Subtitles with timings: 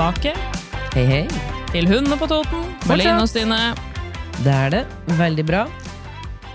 [0.00, 0.30] Tilbake
[0.94, 1.24] Hei, hei.
[1.68, 2.62] til Hundene på Toten.
[2.88, 3.58] Malin og Stine.
[4.40, 4.78] Det er det.
[5.18, 5.66] Veldig bra.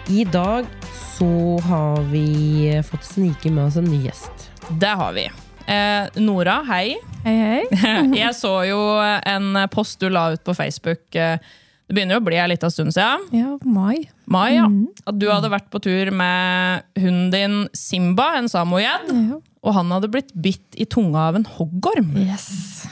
[0.09, 0.65] I dag
[1.13, 1.27] så
[1.67, 4.47] har vi fått snike med oss en ny gjest.
[4.81, 5.27] Det har vi.
[5.69, 6.95] Eh, Nora, hei.
[7.27, 7.61] Hei, hei.
[8.23, 11.05] Jeg så jo en post du la ut på Facebook.
[11.13, 11.37] eh,
[11.85, 13.29] Det begynner jo å bli en liten stund siden.
[13.29, 14.07] Ja, mai.
[14.25, 14.65] Mai, ja.
[15.05, 19.05] At du hadde vært på tur med hunden din Simba, en samoyed.
[19.13, 19.37] Ja.
[19.61, 22.15] Og han hadde blitt bitt i tunga av en hoggorm.
[22.25, 22.87] Yes.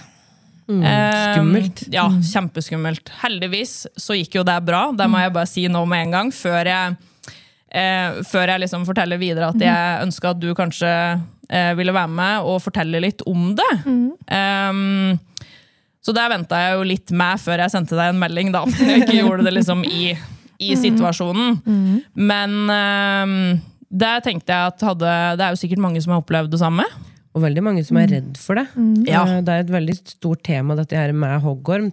[0.70, 1.84] Eh, Skummelt.
[1.92, 3.12] Ja, kjempeskummelt.
[3.24, 4.86] Heldigvis så gikk jo det bra.
[4.96, 6.96] Det må jeg bare si nå med en gang, før jeg,
[7.74, 10.94] eh, før jeg liksom forteller videre at jeg ønska at du kanskje
[11.50, 13.72] eh, ville være med og fortelle litt om det.
[13.86, 15.20] Um,
[16.04, 18.66] så der venta jeg jo litt med før jeg sendte deg en melding, da.
[18.84, 20.12] Jeg ikke gjorde det liksom i,
[20.60, 21.62] i situasjonen.
[22.20, 23.38] Men um,
[23.88, 26.84] der tenkte jeg at hadde, det er jo sikkert mange som har opplevd det samme.
[27.34, 28.68] Og veldig mange som er redd for det.
[29.10, 29.24] Ja.
[29.26, 31.88] Eh, Det er et veldig stort tema, dette her med hoggorm.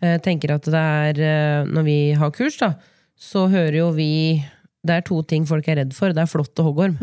[0.00, 2.74] Jeg tenker at det er, eh, Når vi har kurs, da,
[3.18, 4.44] så hører jo vi
[4.86, 6.12] Det er to ting folk er redd for.
[6.14, 6.96] Det er flått og hoggorm.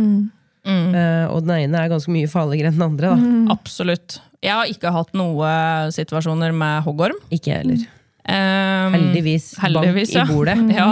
[0.66, 1.30] Mm.
[1.30, 3.12] Og den ene er ganske mye farligere enn den andre.
[3.14, 3.54] da.
[3.54, 4.20] Absolutt.
[4.42, 7.20] Jeg har ikke hatt noen situasjoner med hoggorm.
[7.30, 7.86] Ikke jeg heller.
[8.26, 9.52] Um, Heldigvis.
[9.62, 10.58] heldigvis, Bank i bordet.
[10.80, 10.88] Ja.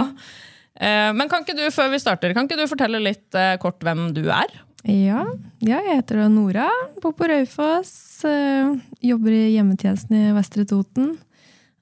[0.78, 3.78] Eh, men kan ikke du, før vi starter, kan ikke du fortelle litt eh, kort
[3.82, 4.50] hvem du er?
[4.84, 5.22] Ja,
[5.64, 6.66] ja, jeg heter da Nora,
[7.00, 11.14] bor på Raufoss, eh, jobber i hjemmetjenesten i Vestre Toten.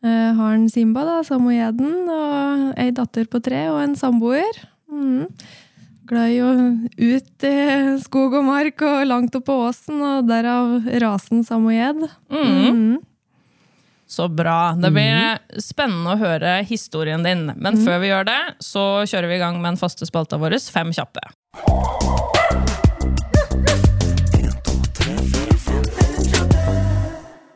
[0.05, 4.63] Eh, har en Simba, da, samoyeden, og ei datter på tre og en samboer.
[4.87, 5.27] Mm.
[6.07, 6.53] Glad i å
[6.87, 7.57] ut i
[8.03, 12.07] skog og mark og langt opp på åsen, og derav rasen samoyed.
[12.31, 13.01] Mm.
[14.07, 14.77] Så bra.
[14.79, 17.49] Det blir spennende å høre historien din.
[17.57, 20.61] Men før vi gjør det, så kjører vi i gang med den faste spalta vår,
[20.71, 21.33] Fem kjappe.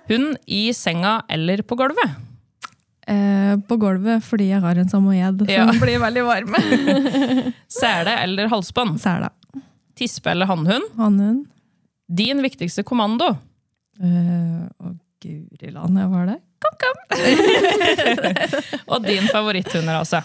[0.08, 2.10] Hund i senga eller på gulvet?
[3.06, 5.66] Eh, på gulvet fordi jeg har en samoyed, som Ja.
[5.82, 6.54] blir veldig varm.
[7.80, 9.00] Sele eller halsbånd?
[9.02, 9.30] Sele.
[9.96, 10.84] Tispe eller hannhund?
[10.98, 11.46] Hannhund.
[12.08, 13.32] Din viktigste kommando?
[13.98, 16.38] Eh, å, guri land, jeg var det.
[18.92, 20.20] Og din favoritthunderase?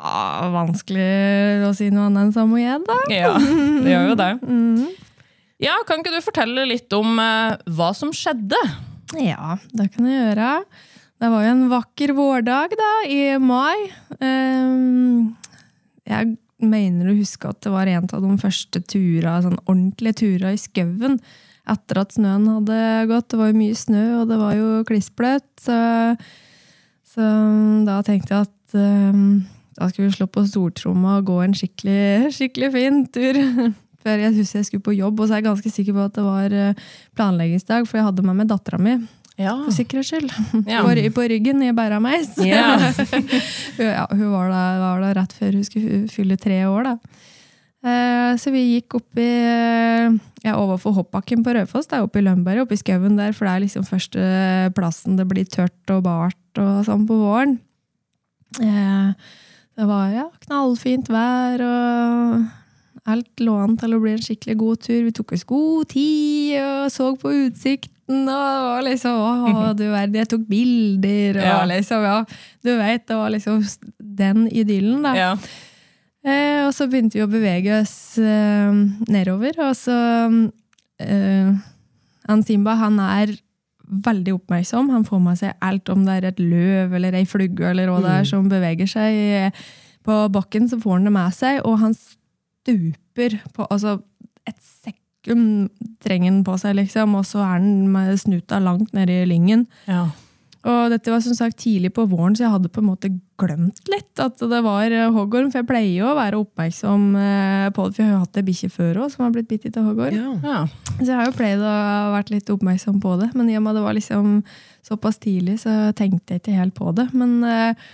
[0.00, 2.96] Ah, vanskelig å si noe annet enn samoyed, da.
[3.12, 4.30] Ja, det gjør jo det.
[4.48, 4.86] Mm.
[5.60, 8.58] Ja, Kan ikke du fortelle litt om eh, hva som skjedde?
[9.20, 10.52] Ja, det kan jeg gjøre.
[11.20, 13.90] Det var jo en vakker vårdag da, i mai.
[14.24, 15.34] Ehm,
[16.08, 16.30] jeg
[16.64, 20.60] mener å huske at det var en av de første tura, sånn ordentlige turene i
[20.60, 21.18] skauen
[21.70, 23.28] etter at snøen hadde gått.
[23.28, 25.50] Det var jo mye snø, og det var jo klissbløtt.
[25.60, 25.76] Så,
[27.12, 27.28] så
[27.84, 29.28] da tenkte jeg at ehm,
[29.76, 33.44] da skulle vi slå på stortromma og gå en skikkelig, skikkelig fin tur.
[34.10, 36.18] Før jeg husker jeg skulle på jobb, og så er jeg ganske sikker på at
[36.18, 36.84] det var eh,
[37.18, 38.98] planleggingsdag, for jeg hadde med meg dattera mi.
[39.40, 39.54] Ja.
[39.64, 40.32] For sikkerhets skyld.
[40.68, 40.82] Ja.
[40.84, 42.34] På, på ryggen i bærameis.
[42.50, 42.76] Ja.
[43.78, 46.90] ja, hun var da, var da, rett før hun skulle fylle tre år.
[46.90, 47.24] Da.
[47.80, 49.30] Eh, så vi gikk opp i
[50.44, 53.64] ja, overfor hoppbakken på Raufoss, oppe i Lønberg, oppe i skauen der, for det er
[53.64, 54.30] liksom første
[54.76, 57.56] plassen det blir tørt og bart og sånn på våren.
[58.60, 59.12] Eh,
[59.80, 62.59] det var ja, knallfint vær, og
[63.08, 65.00] alt lå an til å bli en skikkelig god tur.
[65.06, 67.96] Vi tok oss god tid og så på utsikten.
[68.10, 71.58] Og det var liksom, å, du verden, jeg tok bilder, og Ja.
[71.70, 72.16] liksom, ja,
[72.66, 73.60] du vet, det var liksom
[74.20, 75.14] den idyllen, da.
[75.16, 75.32] Ja.
[76.26, 78.72] Eh, og så begynte vi å bevege oss eh,
[79.08, 79.94] nedover, og så
[81.00, 81.54] eh,
[82.28, 83.32] Han Simba, han er
[83.90, 84.90] veldig oppmerksom.
[84.92, 88.02] Han får med seg alt om det er et løv eller ei flugge eller hva
[88.04, 89.56] det er som beveger seg
[90.06, 91.96] på bakken, så får han det med seg, og han
[92.60, 93.98] stuper på Altså,
[94.48, 95.70] et sekund
[96.00, 99.66] trenger den på seg, liksom, og så er den med snuta langt nede i lyngen.
[99.88, 100.08] Ja.
[100.68, 103.08] Og dette var som sagt tidlig på våren, så jeg hadde på en måte
[103.40, 105.48] glemt litt at det var eh, hoggorm.
[105.48, 108.40] For jeg pleier jo å være oppmerksom eh, på det, for jeg har jo hatt
[108.40, 110.18] ei bikkje før òg som har blitt bitt av hoggorm.
[110.18, 110.34] Ja.
[110.44, 110.90] Ja.
[110.98, 113.30] Så jeg har jo pleid å være vært litt oppmerksom på det.
[113.38, 114.34] Men i og med det var liksom
[114.84, 117.08] såpass tidlig, så tenkte jeg ikke helt på det.
[117.16, 117.88] Men eh,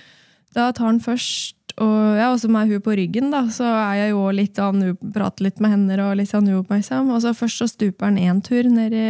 [0.59, 4.13] da tar han først og ja, også med hun på ryggen, da, så er jeg
[4.15, 4.81] jo litt sånn,
[5.13, 7.11] prater litt med henne og litt sånn uoppmerksom.
[7.13, 9.05] Og så først så stuper han én tur ned i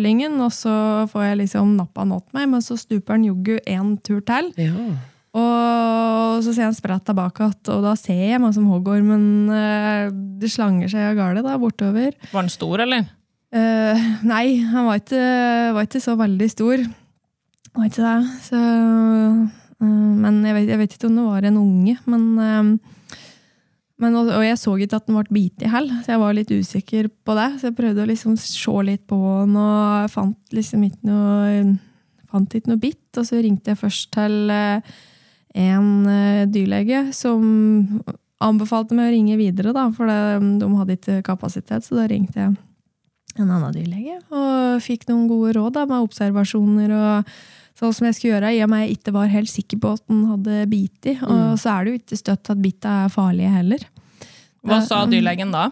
[0.00, 0.72] lyngen, og så
[1.12, 2.48] får jeg liksom nappa han åt meg.
[2.54, 4.48] Men så stuper han joggu én tur til.
[4.56, 4.88] Ja.
[5.30, 10.08] Og så ser han spratt tilbake igjen, og da ser jeg meg som hoggormen eh,
[10.40, 12.16] det slanger seg av gårde da, bortover.
[12.32, 13.04] Var den stor, eller?
[13.52, 15.22] Eh, nei, han var ikke,
[15.76, 16.82] var ikke så veldig stor.
[17.76, 18.38] Var ikke det.
[18.48, 18.60] Så,
[19.80, 21.96] men jeg vet, jeg vet ikke om det var en unge.
[22.12, 23.16] Men, eh,
[24.00, 26.52] men, og, jeg så ikke at den ble bitt i hell, så jeg var litt
[26.52, 27.48] usikker på det.
[27.60, 31.76] Så jeg prøvde å liksom se litt på den, og fant liksom ikke noe,
[32.32, 33.08] fant ikke noe bitt.
[33.16, 34.96] Og så ringte jeg først til eh,
[35.60, 37.44] en eh, dyrlege som
[38.40, 41.84] anbefalte meg å ringe videre, da, for de hadde ikke kapasitet.
[41.84, 42.56] Så da ringte jeg
[43.38, 47.34] en annen dyrlege og fikk noen gode råd da, med observasjoner og
[47.80, 50.02] sånn som jeg skulle gjøre, i og med jeg ikke var helt sikker på at
[50.10, 51.16] den hadde bitt i.
[51.24, 53.86] Og så er det jo ikke støtt at bitta er farlige heller.
[54.66, 55.70] Hva sa dyrlegen da?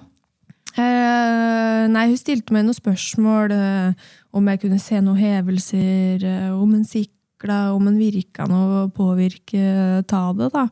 [0.78, 6.50] Eh, nei, hun stilte meg noen spørsmål eh, om jeg kunne se noen hevelser, eh,
[6.54, 10.68] om en sikla, om en virka noe påvirke ta det, da.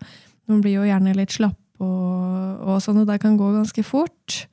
[0.47, 4.45] Man blir jo gjerne litt slapp og, og sånn, og det kan gå ganske fort.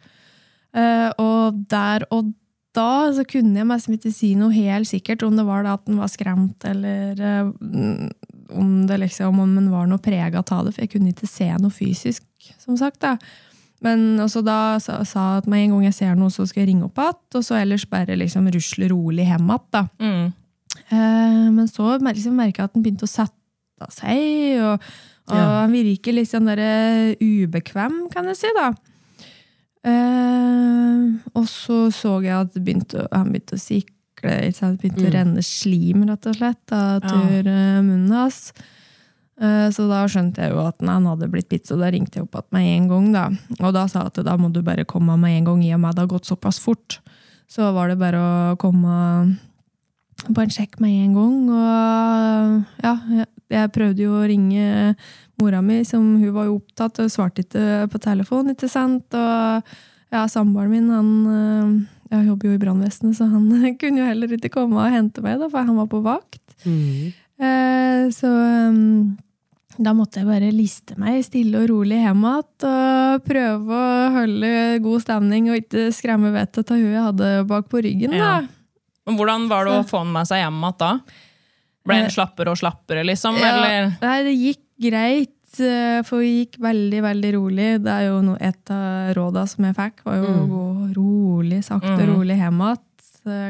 [0.73, 2.33] Eh, og der og
[2.73, 5.85] da så kunne jeg liksom ikke si noe helt sikkert om det var det at
[5.85, 8.09] den var skremt, eller eh,
[8.53, 11.49] om det liksom, om han var noe prega av det, for jeg kunne ikke se
[11.61, 12.23] noe fysisk,
[12.61, 12.99] som sagt.
[13.05, 13.17] da.
[13.83, 16.69] Men også da sa jeg at med en gang jeg ser noe, så skal jeg
[16.73, 19.65] ringe opp igjen, og så ellers bare liksom rusle rolig hjem igjen.
[19.73, 19.85] da.
[19.99, 20.33] Mm.
[20.89, 24.79] Eh, men så liksom merka jeg at den begynte å sette seg, og,
[25.29, 25.43] og Ja.
[25.63, 28.71] han virker litt sånn der ubekvem, kan jeg si, da.
[29.83, 31.01] Eh,
[31.35, 36.05] og så så jeg at begynte, han begynte å sikle, det begynte å renne slim,
[36.07, 37.81] rett og slett, da, til ja.
[37.83, 38.53] munnen hans.
[39.41, 42.27] Eh, Så da skjønte jeg jo at han hadde blitt bitt, så da ringte jeg
[42.27, 43.09] opp igjen med en gang.
[43.15, 43.25] Da.
[43.59, 45.83] Og da sa jeg at da må du bare komme med en gang, i og
[45.83, 47.01] med det har gått såpass fort.
[47.51, 48.93] Så var det bare å komme
[50.23, 51.37] på en sjekk med en gang.
[51.51, 52.95] Og ja,
[53.51, 54.95] jeg prøvde jo å ringe
[55.41, 59.15] mora mi, som hun var jo opptatt og svarte ikke på telefon, ikke sant.
[59.17, 59.73] Og
[60.13, 61.73] ja, samboeren min, han øh,
[62.13, 63.49] jeg jobber jo i brannvesenet, så han
[63.81, 66.43] kunne jo heller ikke komme og hente meg, da, for han var på vakt.
[66.63, 67.13] Mm.
[67.43, 69.15] Eh, så um,
[69.81, 74.51] da måtte jeg bare liste meg stille og rolig hjem igjen og prøve å holde
[74.83, 78.13] god stemning og ikke skremme vettet av hun jeg hadde bak på ryggen.
[78.17, 78.35] Ja.
[79.03, 80.91] Men hvordan var det å få med seg hjem igjen da?
[81.83, 83.35] Ble en slappere og slappere, liksom?
[83.41, 83.89] Ja, Eller?
[83.99, 87.67] Nei, det gikk greit, eh, for vi gikk veldig, veldig rolig.
[87.83, 90.63] Det er jo noe, et av råda som jeg fikk, var jo å gå
[90.97, 92.15] rolig, sakte og Mm.
[92.15, 92.83] rolig hjem igjen.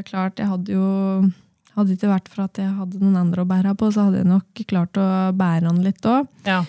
[0.06, 1.32] Klart, jeg hadde jo
[1.76, 4.28] hadde ikke vært for at jeg hadde noen andre å bære på, så hadde jeg
[4.30, 6.28] nok klart å bære han litt òg.
[6.46, 6.64] Ja.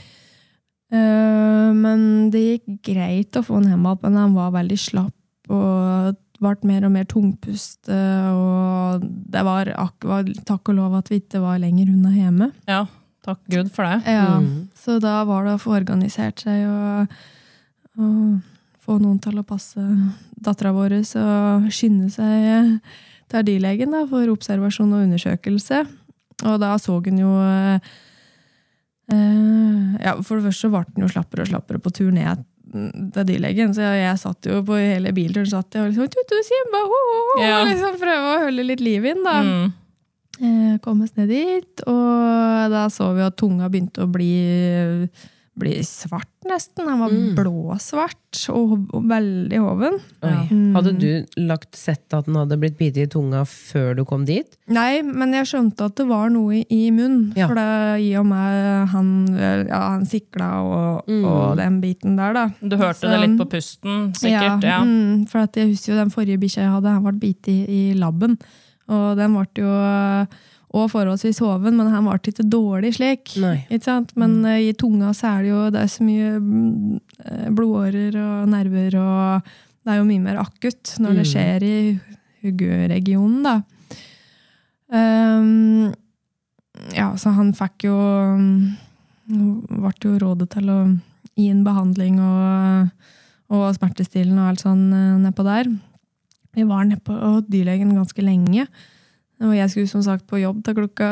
[0.91, 6.17] Men det gikk greit å få han hjem igjen, men han var veldig slapp og
[6.41, 7.99] ble mer og mer tungpuste.
[8.33, 12.53] Og det var, akkurat var takk og lov at vi ikke var lenger unna hjemme.
[12.69, 12.87] ja.
[13.25, 14.03] Takk Gud for det.
[14.12, 14.69] Ja, Mm.
[14.76, 17.15] Så da var det å få organisert seg og,
[17.97, 18.41] og
[18.85, 19.81] få noen til å passe
[20.44, 22.81] dattera vår og skynde seg
[23.32, 25.87] til dyrlegen for observasjon og undersøkelse.
[26.44, 27.79] Og da så hun jo eh,
[29.13, 32.44] eh, ja, For det første ble den jo slappere og slappere på tur ned
[33.15, 33.72] til dyrlegen.
[33.77, 37.19] Så jeg satt jo på hele bilturen satt jeg og liksom, «Tutu, Simba, ho, ho,
[37.31, 37.63] ho», Ja.
[37.69, 39.22] liksom prøve å holde litt liv inn.
[39.25, 39.37] da.
[39.46, 39.72] Mm.
[40.41, 45.06] Eh, kom oss ned dit, og da så vi at tunga begynte å bli,
[45.55, 46.88] bli svart, nesten.
[46.91, 47.34] Han var Mm.
[47.36, 50.00] blåsvart og, og veldig hoven.
[50.24, 50.72] Mm.
[50.74, 54.56] Hadde du lagt sett at den hadde blitt bitt i tunga før du kom dit?
[54.67, 57.31] Nei, men jeg skjønte at det var noe i, i munnen.
[57.38, 57.46] Ja.
[57.46, 61.24] For det, i og med han, ja, han sikla og, Mm.
[61.24, 62.48] og den biten der, da.
[62.60, 64.62] Du hørte Så- det litt på pusten, sikkert?
[64.67, 64.82] Ja.
[64.82, 67.58] Mm, for at jeg husker jo den forrige bikkja jeg hadde, han ble bitt i,
[67.69, 68.36] i labben.
[68.93, 69.76] Og den ble jo
[70.74, 73.36] og forholdsvis hoven, men han ble ikke dårlig slik.
[73.70, 74.10] Ikke sant?
[74.19, 74.48] Men mm.
[74.67, 76.32] i tunga så er det jo det er så mye
[77.31, 79.53] eh, blodårer og nerver, og
[79.84, 81.31] det er jo mye mer akutt når det Mm.
[81.31, 81.76] skjer i
[82.43, 83.55] huggeregionen, da.
[84.94, 85.94] Um,
[86.93, 88.74] ja, så han fikk jo mm,
[89.70, 90.79] Ble jo rådet til å
[91.34, 92.91] gi en behandling og,
[93.48, 95.70] og smertestillende og alt sånn eh, nedpå der.
[96.55, 97.17] Vi var nede på
[97.51, 98.67] dyrlegen ganske lenge.
[99.43, 101.08] Og jeg skulle som sagt på jobb til klokka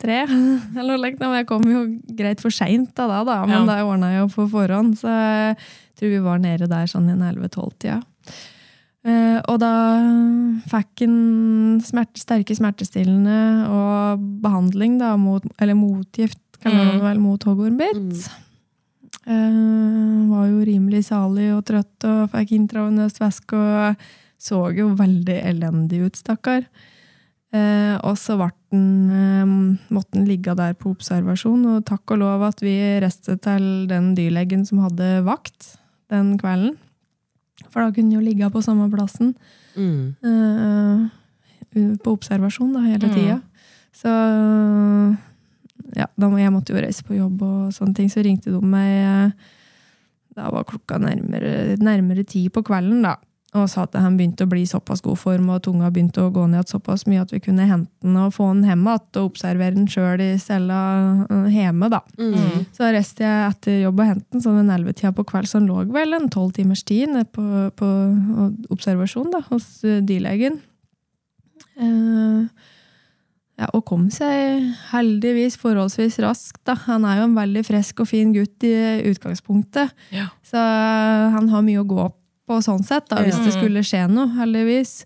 [0.00, 0.22] tre.
[0.80, 1.82] Eller men jeg kom jo
[2.16, 3.76] greit for seint da, da, men Ja.
[3.76, 4.96] det ordna jeg jo på forhånd.
[4.98, 5.56] Så jeg
[5.98, 8.00] tror vi var nede der sånn i en 11-12-tida.
[9.06, 9.72] Eh, og da
[10.72, 17.04] fikk en smerte, sterke smertestillende og behandling, da, mot, eller motgift, kaller man Mm.
[17.04, 18.26] vel, mot hoggormbitt.
[19.26, 23.96] Eh, var jo rimelig salig og trøtt og fikk intravenøst væske og
[24.46, 26.66] så jo veldig elendig ut, stakkar.
[27.54, 28.36] Eh, og så
[28.72, 29.52] den, eh,
[29.94, 34.14] måtte den ligge der på observasjon, og takk og lov at vi reiste til den
[34.18, 35.76] dyrlegen som hadde vakt
[36.12, 36.76] den kvelden.
[37.70, 39.34] For da kunne den jo ligge på samme plassen
[39.76, 40.16] Mm.
[40.24, 43.42] eh, på observasjon da, hele Mm.
[43.96, 44.08] Så
[45.96, 48.60] ja, da må, jeg måtte jo reise på jobb og sånne ting, så ringte de
[48.60, 49.30] meg eh,
[50.36, 53.14] Da var klokka nærmere, nærmere ti på kvelden, da.
[53.56, 56.32] Og sa at han begynte å bli i såpass god form, og tunga begynte å
[56.34, 59.30] gå ned såpass mye at vi kunne hente den og få den hjem igjen og
[59.30, 60.80] observere den sjøl i cella
[61.24, 62.02] eh, hjemme, da.
[62.20, 62.66] Mm.
[62.76, 65.68] Så reiste jeg etter jobb og hentet den sånn en ellevetida på kveld, så han
[65.70, 67.90] lå vel en tolv timers tid ned på, på
[68.74, 70.60] observasjon da, hos eh, dyrlegen.
[71.76, 72.46] Uh,
[73.56, 76.60] ja, og kom seg heldigvis forholdsvis raskt.
[76.68, 76.76] Da.
[76.90, 78.74] Han er jo en veldig frisk og fin gutt i
[79.08, 79.94] utgangspunktet.
[80.12, 80.28] Ja.
[80.44, 82.04] Så han har mye å gå
[82.46, 85.00] på sånn sett, da, hvis det skulle skje noe, heldigvis.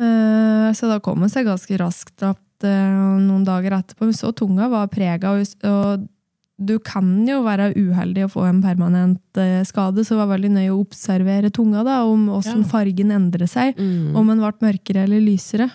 [0.00, 4.70] Eh, så da kom hun seg ganske raskt at eh, noen dager etterpå så tunga
[4.72, 6.10] var prega, og,
[6.54, 10.52] du kan jo være uheldig å få en permanent eh, skade, så det var veldig
[10.54, 13.74] nøye å observere tunga, da, om åssen fargen endrer seg.
[13.74, 14.14] Mm.
[14.14, 15.66] Om den ble mørkere eller lysere.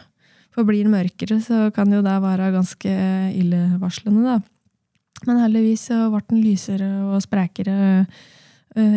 [0.56, 2.96] For blir den mørkere, så kan jo det være ganske
[3.36, 4.40] illevarslende, da.
[5.28, 7.76] Men heldigvis så ble den lysere og sprekere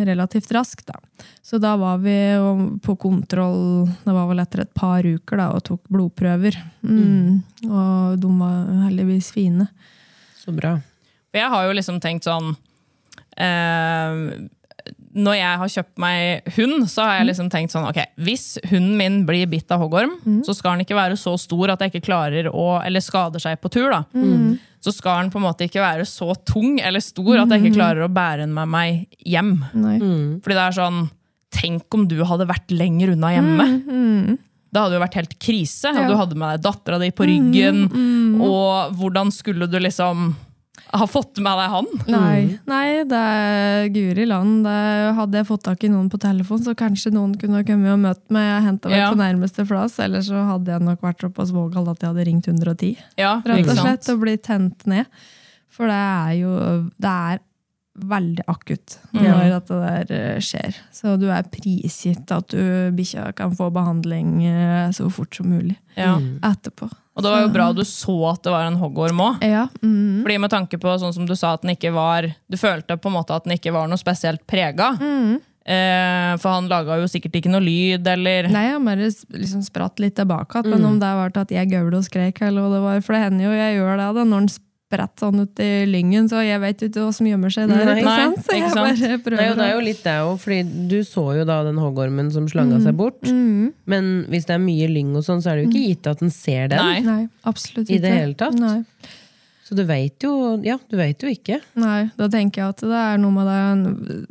[0.07, 0.99] relativt raskt, da.
[1.43, 5.49] Så da var vi jo på kontroll, det var vel etter et par uker, da,
[5.53, 6.57] og tok blodprøver.
[6.81, 7.43] Mm.
[7.69, 9.67] Og de var heldigvis fine.
[10.39, 10.77] Så bra.
[11.31, 12.53] For jeg har jo liksom tenkt sånn
[13.37, 14.17] eh,
[15.13, 18.97] Når jeg har kjøpt meg hund, så har jeg liksom tenkt sånn Ok, hvis hunden
[18.97, 22.07] min blir bitt av hoggorm, så skal den ikke være så stor at jeg ikke
[22.09, 24.03] klarer å Eller skader seg på tur, da.
[24.83, 27.77] Så skal den på en måte ikke være så tung eller stor at jeg ikke
[27.77, 29.53] klarer å bære den med meg hjem.
[29.73, 30.41] Mm.
[30.43, 31.03] Fordi det er sånn
[31.53, 33.67] Tenk om du hadde vært lenger unna hjemme.
[34.73, 35.91] Det hadde jo vært helt krise.
[35.93, 36.07] Og Ja.
[36.09, 37.83] du hadde med deg dattera di på ryggen.
[38.41, 40.33] Og hvordan skulle du liksom
[40.93, 41.87] ha fått med deg han?
[42.13, 44.63] Nei, nei, det er guri land.
[44.67, 48.01] Det hadde jeg fått tak i noen på telefon, så kanskje noen kunne kommet og
[48.03, 48.45] møtt meg.
[48.51, 49.09] Jeg meg Ja.
[49.11, 52.47] på nærmeste plass, eller så hadde jeg nok vært såpass vågal at jeg hadde ringt
[52.47, 52.97] 110.
[53.17, 55.05] Ja, Rett og slett, og blitt tent ned.
[55.73, 56.53] For det er jo
[57.01, 57.39] Det er
[57.93, 60.73] veldig akutt når dette der eh, skjer.
[60.91, 65.75] Så du er prisgitt at du bikkja kan få behandling eh, så fort som mulig
[65.95, 66.15] Ja.
[66.41, 66.89] etterpå.
[67.13, 69.43] Og det var jo bra du så at det var en hoggorm òg.
[69.45, 70.23] Ja, mm.
[70.25, 73.11] Fordi med tanke på sånn som du sa at den ikke var Du følte på
[73.11, 74.95] en måte at den ikke var noe spesielt prega.
[75.63, 80.01] Eh, for han laga jo sikkert ikke noe lyd, eller Nei, han bare liksom spratt
[80.03, 82.73] litt tilbake igjen, men om det var til at jeg gaula og skrek, eller hva
[82.73, 84.51] det var, for det hender jo jeg gjør det da, når den
[84.93, 87.95] spretter sånn ut i lyngen, så jeg vet ikke hva som gjemmer seg der, Nei.
[88.03, 88.43] ikke sant?
[88.45, 88.83] Så ikke sant?
[88.83, 91.57] bare Nei, prøver og det er jo litt det òg, fordi du så jo da
[91.65, 93.19] den hoggormen som slanga seg bort.
[93.25, 93.73] Mm.
[93.89, 96.23] Men hvis det er mye lyng og sånn, så er det jo ikke gitt at
[96.23, 96.85] den ser den.
[96.85, 97.01] Nei.
[97.07, 98.05] Nei, absolutt I ikke.
[98.05, 98.57] det hele tatt?
[98.59, 98.79] Nei.
[99.63, 101.61] Så du veit jo Ja, du vet jo ikke.
[101.79, 103.59] Nei, da tenker jeg at det er noe med det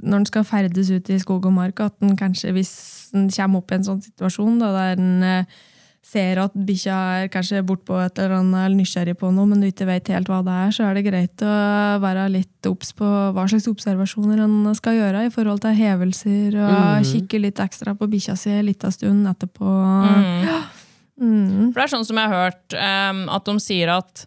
[0.04, 2.72] når den skal ferdes ut i skog og mark, at den kanskje, hvis
[3.14, 5.60] den kommer opp i en sånn situasjon, da, der den eh,
[6.02, 9.68] ser at bikkja er kanskje bortpå et eller annet, eller nysgjerrig på noe, men du
[9.68, 11.54] ikke vet helt hva det er, så er det greit å
[12.02, 17.08] være litt obs på hva slags observasjoner en skal gjøre i forhold til hevelser, og
[17.08, 19.74] kikke litt ekstra på bikkja si en liten stund etterpå.
[21.22, 21.68] Mm.
[21.70, 24.22] For det er sånn som jeg har hørt, um, at de sier at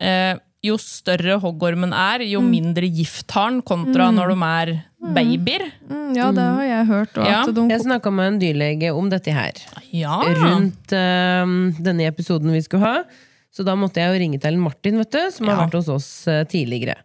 [0.00, 5.64] uh, jo større hoggormen er, jo mindre gift har den, kontra når de er babyer.
[5.88, 7.16] Mm, ja, det har jeg hørt.
[7.16, 9.52] Ja, at de, Jeg snakka med en dyrlege om dette her.
[9.96, 10.18] Ja.
[10.20, 13.02] rundt uh, denne episoden vi skulle ha.
[13.50, 15.64] Så da måtte jeg jo ringe til Martin, vet du, som har Ja.
[15.66, 16.98] vært hos oss uh, tidligere.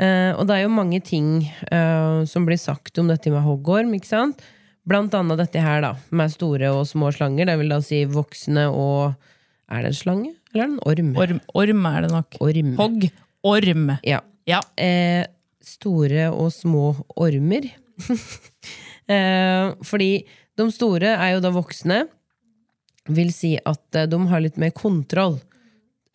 [0.00, 1.28] Uh, og det er jo mange ting
[1.72, 4.42] eh, som blir sagt om dette med hoggorm, ikke sant?
[4.86, 7.46] Blant annet dette her, da, med store og små slanger.
[7.48, 9.14] Det vil da si voksne og
[9.72, 11.08] Er det en slange, eller er en orm?
[11.18, 12.36] Orm, orm er det nok.
[12.44, 12.74] Orm.
[12.78, 13.08] Hogg.
[13.42, 13.88] Orm.
[14.06, 14.20] Ja.
[14.46, 14.60] Ja.
[14.78, 15.24] eh,
[15.66, 17.68] store og små ormer.
[19.12, 20.10] eh, fordi
[20.56, 22.04] de store er jo da voksne,
[23.06, 25.38] vil si at eh, de har litt mer kontroll.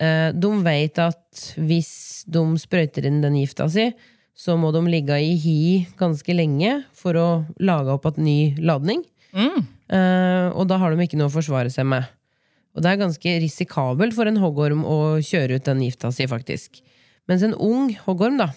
[0.02, 1.92] Eh, de vet at hvis
[2.32, 3.90] de sprøyter inn den gifta si,
[4.32, 5.60] så må de ligge i hi
[6.00, 7.28] ganske lenge for å
[7.60, 9.04] lage opp en ny ladning.
[9.36, 9.60] Mm.
[10.56, 12.06] Og da har de ikke noe å forsvare seg med.
[12.72, 16.80] Og det er ganske risikabelt for en hoggorm å kjøre ut den gifta si, faktisk.
[17.28, 18.48] Mens en ung hoggorm da,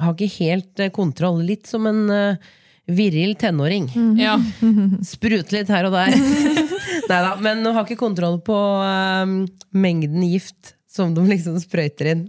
[0.00, 1.42] har ikke helt eh, kontroll.
[1.46, 2.52] Litt som en uh,
[2.86, 3.88] viril tenåring.
[4.18, 4.36] Ja.
[5.14, 6.14] Sprute litt her og der.
[7.08, 9.42] Neida, men hun har ikke kontroll på um,
[9.76, 12.24] mengden gift som de liksom sprøyter inn.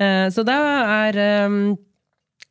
[0.00, 1.16] Uh, så det er
[1.48, 1.72] um,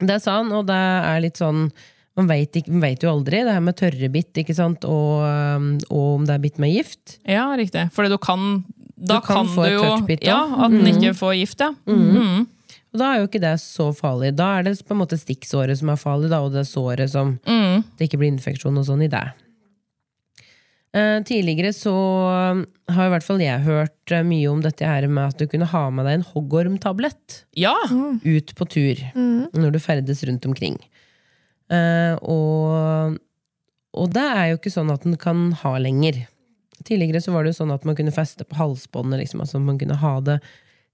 [0.03, 1.69] Det sa han, og det er litt sånn
[2.17, 4.87] man vet, vet jo aldri, det her med tørre bitt ikke sant?
[4.89, 7.19] Og, um, og om det er bitt med gift.
[7.29, 7.83] ja, riktig.
[7.93, 8.63] For da kan
[8.97, 10.39] Da Du kan kan, du jo ja.
[10.65, 11.75] At den ikke får gift, ja.
[11.85, 12.47] Mhm.
[12.97, 14.31] Og da er jo ikke det så farlig.
[14.33, 17.35] Da er det på en måte stikksåret som er farlig, da, og det såret som
[17.45, 17.83] Mm.
[17.99, 19.21] det ikke blir infeksjon og sånn i det.
[20.97, 21.93] Eh, tidligere så
[22.89, 25.67] har i hvert fall jeg hørt eh, mye om dette her med at du kunne
[25.69, 27.75] ha med deg en hoggormtablett Ja!
[28.23, 29.01] ut på tur
[29.53, 30.79] når du ferdes rundt omkring.
[31.69, 33.19] Eh, og,
[33.93, 36.23] og det er jo ikke sånn at den kan ha lenger.
[36.87, 39.77] Tidligere så var det jo sånn at man kunne feste på halsbåndet, liksom, altså man
[39.77, 40.39] kunne ha det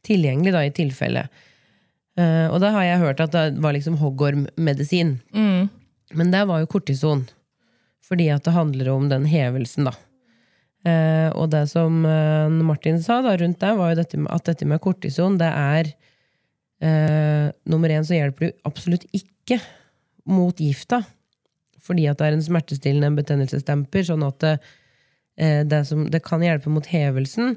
[0.03, 1.27] tilgjengelig da, i tilfelle.
[2.19, 5.15] Eh, og da har jeg hørt at det var liksom hoggormmedisin.
[5.33, 5.69] Mm.
[6.13, 7.25] Men det var jo kortison.
[8.03, 9.95] Fordi at det handler om den hevelsen, da.
[10.83, 14.49] Uh, og det som uh, Martin sa da rundt det, var jo dette med, at
[14.49, 15.93] dette med kortison, det er
[16.83, 19.55] Nummer én så hjelper du absolutt ikke
[20.27, 20.97] mot gifta.
[21.79, 24.03] Fordi at det er en smertestillende en betennelsesdemper.
[24.03, 24.51] Sånn at det,
[25.71, 27.53] det, som, det kan hjelpe mot hevelsen,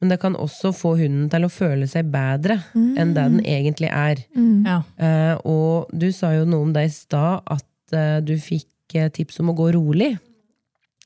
[0.00, 3.88] men det kan også få hunden til å føle seg bedre enn det den egentlig
[3.90, 4.20] er.
[4.64, 4.76] ja.
[4.94, 9.08] Uh, og du sa jo noe om det i stad, at uh, du fikk uh,
[9.10, 10.12] tips om å gå rolig.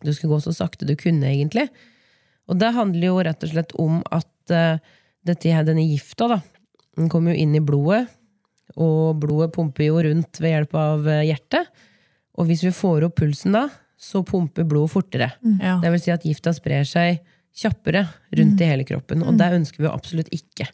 [0.05, 1.69] Du skulle gå så sakte du kunne, egentlig.
[2.51, 4.29] Og det handler jo rett og slett om at
[5.25, 6.41] dette, her- denne gifta da,
[6.99, 8.09] den kommer jo inn i blodet,
[8.77, 11.71] og blodet pumper jo rundt ved hjelp av hjertet.
[12.37, 15.31] Og hvis vi får opp pulsen da, så pumper blodet fortere.
[15.63, 15.79] ja.
[15.81, 17.21] Det vil si at gifta sprer seg
[17.57, 18.07] kjappere
[18.37, 20.67] rundt i hele kroppen, og det ønsker vi jo absolutt ikke.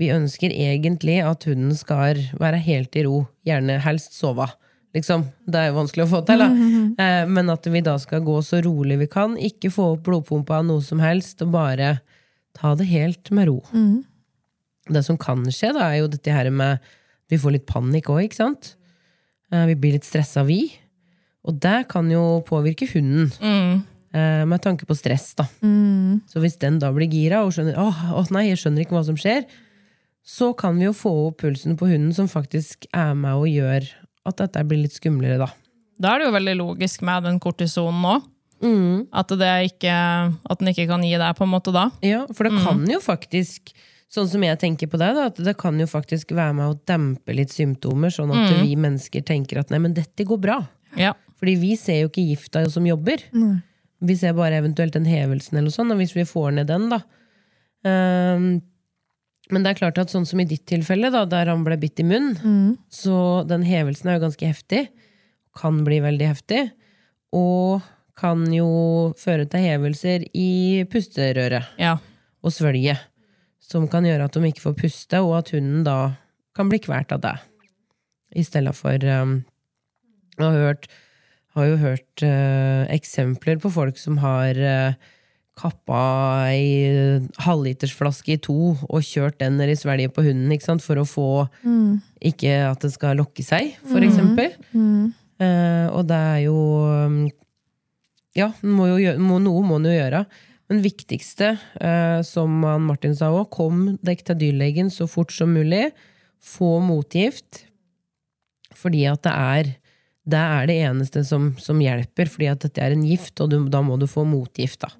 [0.00, 4.46] Vi ønsker egentlig at hunden skal være helt i ro, gjerne helst sove.
[4.94, 5.24] Liksom.
[5.46, 6.48] Det er jo vanskelig å få til, da.
[7.04, 10.58] Eh, Men at vi da skal gå så rolig vi kan, ikke få opp blodpumpa
[10.58, 12.00] av noe som helst, og bare
[12.58, 13.60] ta det helt med ro.
[14.90, 16.78] Det som kan skje, da, er jo dette her med
[17.30, 18.74] Vi får litt panikk òg, ikke sant?
[19.52, 20.72] Eh, Vi blir litt stressa, vi.
[21.46, 23.30] Og det kan jo påvirke hunden.
[23.40, 23.84] Mm.
[24.10, 25.46] Eh, med tanke på stress, da.
[26.26, 29.04] Så hvis den da blir gira og skjønner åh, åh nei, jeg skjønner ikke hva
[29.06, 29.44] som skjer,
[30.26, 33.86] så kan vi jo få opp pulsen på hunden, som faktisk er med og gjør
[34.26, 35.48] at dette blir litt skumlere, da.
[36.00, 38.26] Da er det jo veldig logisk med den kortisonen òg.
[38.60, 39.06] Mm.
[39.16, 39.94] At, det ikke,
[40.34, 41.86] at den ikke kan gi deg, på en måte, da.
[42.04, 43.72] Ja, for det kan jo faktisk,
[44.12, 46.76] sånn som jeg tenker på det, da, at det kan jo faktisk være med å
[46.90, 50.60] dempe litt symptomer, sånn at vi mennesker tenker at nei, men dette går bra.
[50.98, 51.14] Ja.
[51.40, 53.22] Fordi vi ser jo ikke gifta som jobber.
[54.00, 57.02] Vi ser bare eventuelt den hevelsen, eller sånt, og hvis vi får ned den, da.
[57.84, 58.50] Um,
[59.50, 62.00] men det er klart at sånn som i ditt tilfelle, da, der han ble bitt
[62.00, 64.84] i munnen, så den hevelsen er jo ganske heftig.
[65.58, 66.60] Kan bli veldig heftig.
[67.34, 67.82] Og
[68.20, 71.96] kan jo føre til hevelser i pusterøret ja.
[72.44, 73.08] og svølget.
[73.60, 75.98] Som kan gjøre at de ikke får puste, og at hunden da
[76.56, 77.36] kan bli kvalt av det.
[78.38, 79.40] I stedet for um,
[80.38, 80.86] å ha hørt,
[81.56, 84.98] har jo hørt eh, eksempler på folk som har eh,
[85.60, 86.02] kappa
[86.48, 90.84] ei halvlitersflaske i to og kjørt den i svelget på hunden ikke sant?
[90.84, 91.30] for å få
[92.20, 94.54] Ikke at det skal lokke seg, for eksempel.
[95.40, 97.20] Eh, og det er jo um,
[98.36, 100.24] Ja, må jo gjøre, må, noe må en jo gjøre.
[100.70, 105.88] Men viktigste, eh, som Martin sa òg, kom dekk til dyrlegen så fort som mulig.
[106.38, 107.64] Få motgift.
[108.78, 109.72] Fordi at det er
[110.30, 113.58] det er det eneste som, som hjelper, fordi at dette er en gift, og du,
[113.72, 114.86] da må du få motgift.
[114.86, 114.92] da.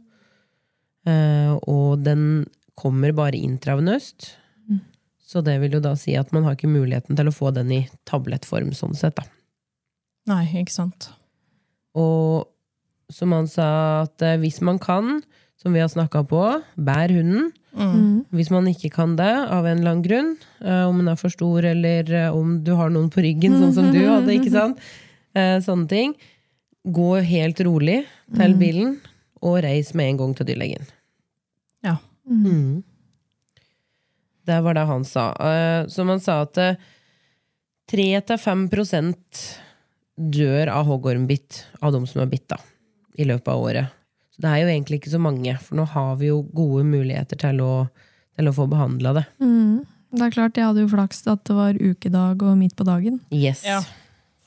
[1.09, 2.45] Uh, og den
[2.79, 4.35] kommer bare intravenøst.
[5.31, 7.71] Så det vil jo da si at man har ikke muligheten til å få den
[7.71, 8.73] i tablettform.
[8.75, 9.27] sånn sett da.
[10.31, 11.07] Nei, ikke sant.
[11.95, 12.49] Og
[13.14, 13.69] som han sa,
[14.09, 15.21] at eh, hvis man kan,
[15.61, 16.43] som vi har snakka på,
[16.75, 17.53] bær hunden.
[17.79, 18.27] Mm.
[18.35, 20.33] Hvis man ikke kan det, av en eller annen grunn,
[20.64, 23.90] eh, om den er for stor, eller om du har noen på ryggen, sånn som
[23.95, 24.83] du hadde, ikke sant?
[25.35, 26.14] Eh, sånne ting.
[26.85, 28.03] Gå helt rolig
[28.37, 28.95] til bilen,
[29.45, 30.87] og reis med en gang til dyrlegen.
[31.85, 31.99] Ja.
[32.29, 32.83] Mm.
[34.49, 35.31] Det var det han sa.
[35.37, 36.81] Eh, Som han sa at eh,
[37.93, 39.45] 3-5 prosent
[40.16, 42.59] dør av hoggormbitt av de som er bitt da,
[43.19, 43.97] i løpet av året.
[44.35, 47.40] Så det er jo egentlig ikke så mange, for nå har vi jo gode muligheter
[47.40, 47.73] til å,
[48.37, 49.25] til å få behandla det.
[49.43, 49.81] Mm.
[50.11, 53.21] Det er klart, jeg hadde jo flaks at det var ukedag og midt på dagen.
[53.31, 53.62] Yes.
[53.66, 53.81] Ja.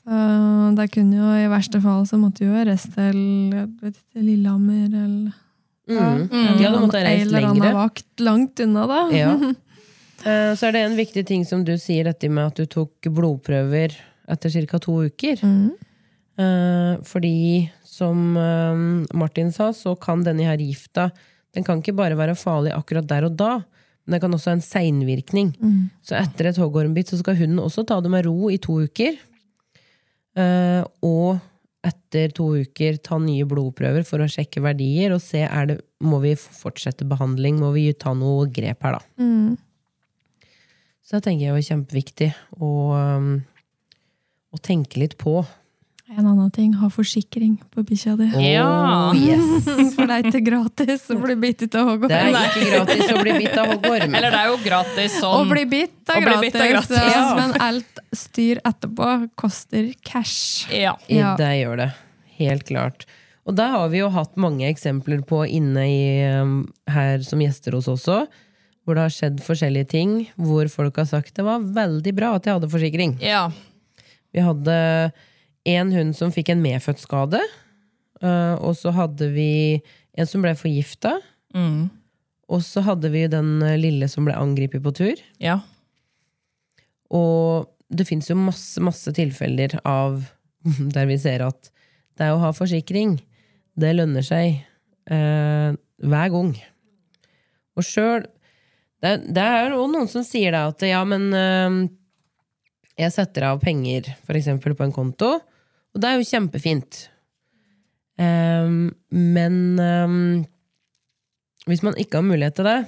[0.04, 3.16] Så det kunne jo i verste fall så måtte jo reise til
[3.54, 5.40] jeg vet ikke, Lillehammer eller
[5.84, 6.30] Mm.
[6.32, 9.00] De måtte måttet reist Ei eller annen vakt langt unna, da.
[9.12, 9.34] Ja.
[10.24, 13.04] Eh, Så er det en viktig ting som du sier, dette med at du tok
[13.12, 13.92] blodprøver
[14.32, 14.78] etter ca.
[14.80, 15.36] to uker.
[15.44, 15.74] Mm.
[17.04, 18.80] Fordi, som eh,
[19.12, 21.10] Martin sa, så kan denne her gifta
[21.52, 23.50] Den kan ikke bare være farlig akkurat der og da,
[24.06, 25.52] men den kan også ha en seinvirkning.
[26.02, 29.20] Så etter et hoggormbitt så skal hunden også ta det med ro i to uker.
[30.34, 31.38] Eh, og
[31.84, 36.20] etter to uker ta nye blodprøver for å sjekke verdier og se er det, må
[36.22, 39.02] vi fortsette behandling, må vi ta noe grep her, da.
[39.20, 39.56] Mm.
[41.04, 43.34] Så det tenker jeg er kjempeviktig å, um,
[44.54, 45.42] å tenke litt på.
[46.14, 48.28] En annen ting, ha forsikring på bikkja di.
[48.52, 48.66] Ja.
[49.10, 49.64] Oh, yes.
[49.96, 53.34] For det er ikke gratis å bli bitt av Det er ikke gratis å bli
[53.40, 54.14] bitt av hoggorm.
[54.14, 56.94] Eller det er jo gratis sånn Å bli bitt er gratis, gratis.
[57.00, 57.10] ja.
[57.18, 57.26] Ja.
[57.40, 60.68] men alt styr etterpå koster cash.
[60.70, 60.94] Ja.
[61.10, 61.34] Ja.
[61.40, 61.90] Det gjør det.
[62.38, 63.06] Helt klart.
[63.44, 66.00] Og der har vi jo hatt mange eksempler på inne i,
[66.40, 66.56] um,
[66.88, 68.24] her som gjester hos oss også,
[68.84, 72.46] hvor det har skjedd forskjellige ting, hvor folk har sagt det var veldig bra at
[72.46, 73.18] jeg hadde forsikring.
[73.24, 73.48] ja.
[74.34, 74.74] Vi hadde
[75.64, 77.40] en hund som fikk en medfødt skade,
[78.22, 79.50] uh, og så hadde vi
[80.14, 81.18] en som ble forgifta,
[81.54, 81.86] Mm.
[82.50, 85.20] og så hadde vi den uh, lille som ble angrepet på tur.
[85.38, 85.60] ja.
[87.14, 90.24] Og det fins jo masse, masse tilfeller av
[90.94, 91.70] der vi ser at
[92.18, 93.18] det å ha forsikring,
[93.78, 94.60] det lønner seg
[95.10, 96.52] eh, hver gang.
[97.74, 98.24] Og sjøl
[99.02, 101.78] det, det er jo noen som sier da at ja, men eh,
[103.04, 105.36] jeg setter av penger eksempel på en konto,
[105.94, 107.04] og det er jo kjempefint.
[108.18, 110.18] Um, men um,
[111.66, 112.78] hvis man ikke har mulighet til det,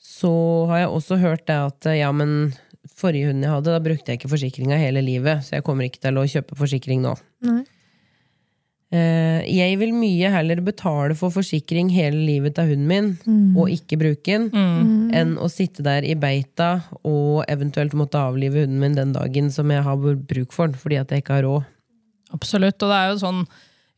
[0.00, 0.30] så
[0.70, 2.52] har jeg også hørt det at ja, men
[3.00, 6.00] forrige hunden jeg hadde, da brukte jeg ikke forsikringa hele livet, så jeg kommer ikke
[6.02, 7.14] til å kjøpe forsikring nå.
[7.46, 7.60] Nei.
[8.90, 13.10] Eh, Jeg vil mye heller betale for forsikring hele livet til hunden min,
[13.56, 14.48] og ikke bruke den,
[15.14, 19.70] enn å sitte der i beita og eventuelt måtte avlive hunden min den dagen som
[19.70, 21.68] jeg har bruk for den, fordi at jeg ikke har råd.
[22.32, 22.78] Absolutt.
[22.82, 23.42] Og det er jo sånn,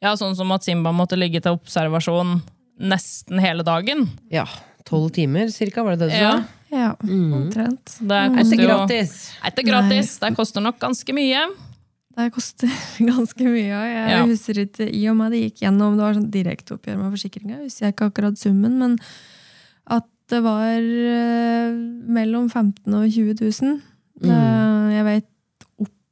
[0.02, 2.40] ja, sånn som at Simba måtte ligge til observasjon
[2.82, 4.06] nesten hele dagen.
[4.32, 4.46] Ja,
[4.88, 6.30] tolv timer cirka, var det det du Ja.
[6.40, 6.44] sa?
[6.72, 7.98] Ja, omtrent.
[8.00, 9.10] Det Er koster jo gratis?
[9.44, 10.18] Er ikke gratis.
[10.18, 11.42] Det koster nok ganske mye.
[12.16, 12.68] Det koster
[13.12, 13.68] ganske mye.
[13.68, 14.24] Jeg Ja.
[14.24, 17.86] husker ikke, I og med det gikk gjennom, det var sånn direkteoppgjør med forsikringa, husker
[17.86, 18.98] jeg ikke akkurat summen, men
[19.86, 21.72] at det var eh,
[22.08, 23.80] mellom 15 og 20 000.
[24.22, 24.40] Det,
[24.96, 25.26] jeg vet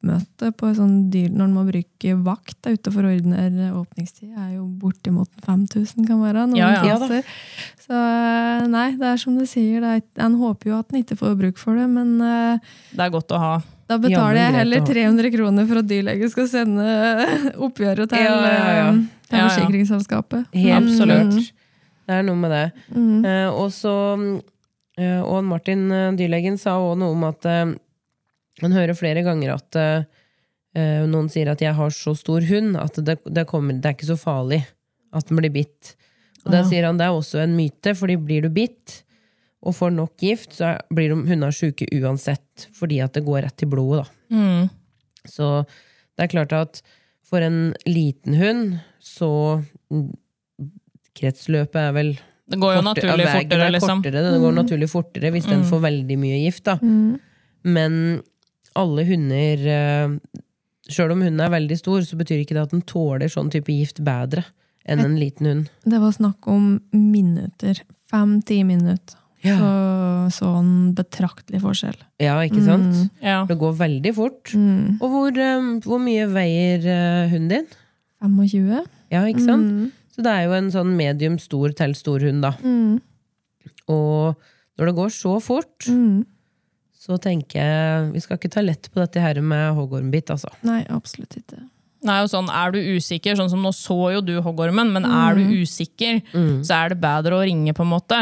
[0.00, 4.54] oppmøte på en sånn dyr når man må bruke vakt da, utenfor ordinær åpningstid, er
[4.56, 6.46] jo bortimot 5000 kan være.
[6.48, 6.96] Noen Ja, ja.
[7.80, 11.18] Så eh, nei, det er som du sier, er, en håper jo at en ikke
[11.20, 13.52] får bruk for det, men eh, Det er godt å ha.
[13.90, 16.86] da betaler jeg heller 300 kroner for at dyrlege skal sende
[17.68, 18.88] oppgjøret til, Ja, ja, ja.
[18.94, 19.48] eh, til Ja, ja.
[19.50, 20.48] forsikringsselskapet.
[20.56, 21.36] Helt Absolutt.
[21.36, 21.52] klart.
[22.10, 22.64] Det er noe med det.
[22.90, 23.20] Mm.
[23.22, 27.46] Uh, og så uh, Og Martin uh, dyrlegen sa også noe om at
[28.66, 32.98] han hører flere ganger at eh, noen sier at jeg har så stor hund at
[33.04, 34.62] det, det, kommer, det er ikke så farlig
[35.12, 35.94] at den blir bitt.
[36.46, 36.62] Og Ja.
[36.64, 39.02] sier han det er også en myte, fordi blir du bitt
[39.62, 43.56] og får nok gift, så blir de hundene sjuke uansett, fordi at det går rett
[43.60, 44.06] til blodet.
[44.06, 44.36] da.
[44.36, 44.70] Mm.
[45.28, 45.66] Så
[46.16, 46.80] det er klart at
[47.22, 50.08] for en liten hund så mm,
[51.18, 52.10] Kretsløpet er vel
[52.50, 54.00] Det går jo kortere- naturlig fortere, er liksom.
[54.02, 56.64] kortere, Det går naturlig fortere hvis den får veldig mye gift.
[56.64, 56.76] Da.
[56.82, 57.20] Mm.
[57.64, 58.22] Men
[58.78, 60.14] alle hunder eh,
[60.90, 63.70] Sjøl om hunden er veldig stor, så betyr ikke det at den tåler sånn type
[63.70, 64.42] gift bedre
[64.90, 65.68] enn en liten hund.
[65.86, 67.78] Det var snakk om minutter.
[68.10, 69.14] Fem-ti minutter.
[69.44, 71.96] Ja, Så, sånn betraktelig forskjell.
[72.20, 73.06] ja ikke sant?
[73.22, 73.44] Ja.
[73.48, 74.50] Det går veldig fort.
[74.52, 74.98] Mm.
[75.00, 77.70] Og hvor, eh, hvor mye veier eh, hunden din?
[78.20, 78.84] 25?
[79.14, 79.70] Ja, ikke sant?
[79.70, 79.92] Mm.
[80.10, 82.50] Så det er jo en sånn medium stor til stor hund, da.
[82.64, 82.98] Mm.
[83.94, 84.34] Og
[84.80, 86.24] når det går så fort, Mm.
[87.00, 90.50] Så tenker jeg Vi skal ikke ta lett på dette her med hoggormbitt, altså.
[90.66, 91.62] Nei, absolutt ikke.
[92.04, 95.36] Nei, er sånn, er du usikker, sånn som nå så jo du hoggormen, men er
[95.36, 96.22] du usikker,
[96.64, 98.20] så er det bedre å ringe, på en måte.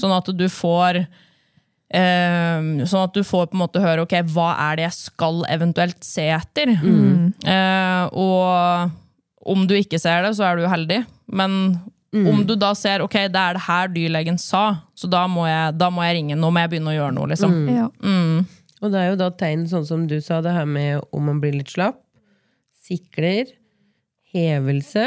[0.00, 4.54] Sånn at du får eh, Sånn at du får på en måte høre ok, hva
[4.70, 6.72] er det jeg skal eventuelt se etter.
[7.44, 11.02] Eh, og om du ikke ser det, så er du heldig.
[11.28, 11.58] Men
[12.12, 14.62] om du da ser ok, det er det her dyrlegen sa,
[14.98, 16.36] så da må jeg, da må jeg ringe.
[16.36, 17.28] Nå må jeg begynne å gjøre noe.
[17.30, 17.54] liksom.
[17.70, 17.88] Ja.
[18.02, 18.46] Mm.
[18.82, 21.40] Og det er jo da tegn, sånn som du sa, det her med om man
[21.42, 22.00] blir litt slapp.
[22.86, 23.46] Sikler.
[24.32, 25.06] Hevelse.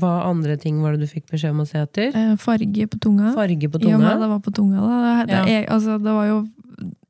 [0.00, 2.10] Hva andre ting var det du fikk beskjed om å se etter?
[2.16, 3.32] Eh, Farge på tunga.
[3.36, 3.92] Farge på tunga.
[3.94, 4.80] Ja, men det var på tunga.
[4.82, 4.96] Da.
[4.96, 5.44] Det, det, Ja.
[5.52, 6.38] jeg, altså, det var jo